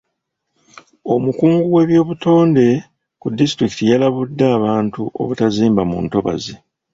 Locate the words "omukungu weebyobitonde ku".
1.13-3.27